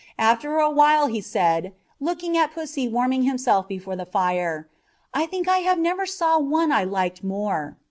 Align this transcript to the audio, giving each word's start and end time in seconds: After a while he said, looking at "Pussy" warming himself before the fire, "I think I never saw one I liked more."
After 0.17 0.57
a 0.57 0.67
while 0.71 1.05
he 1.05 1.21
said, 1.21 1.73
looking 1.99 2.35
at 2.35 2.51
"Pussy" 2.55 2.87
warming 2.87 3.21
himself 3.21 3.67
before 3.67 3.95
the 3.95 4.03
fire, 4.03 4.67
"I 5.13 5.27
think 5.27 5.47
I 5.47 5.59
never 5.75 6.07
saw 6.07 6.39
one 6.39 6.71
I 6.71 6.83
liked 6.85 7.23
more." 7.23 7.77